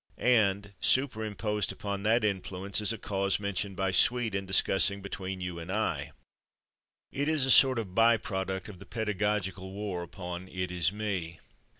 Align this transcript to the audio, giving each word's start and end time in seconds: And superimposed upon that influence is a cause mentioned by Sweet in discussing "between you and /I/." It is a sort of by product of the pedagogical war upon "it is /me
And 0.17 0.73
superimposed 0.81 1.71
upon 1.71 2.01
that 2.01 2.23
influence 2.23 2.81
is 2.81 2.91
a 2.91 2.97
cause 2.97 3.39
mentioned 3.39 3.75
by 3.75 3.91
Sweet 3.91 4.33
in 4.33 4.47
discussing 4.47 5.03
"between 5.03 5.41
you 5.41 5.59
and 5.59 5.69
/I/." 5.69 6.09
It 7.11 7.27
is 7.29 7.45
a 7.45 7.51
sort 7.51 7.77
of 7.77 7.93
by 7.93 8.17
product 8.17 8.67
of 8.67 8.79
the 8.79 8.87
pedagogical 8.87 9.71
war 9.71 10.01
upon 10.01 10.47
"it 10.47 10.71
is 10.71 10.89
/me 10.89 11.37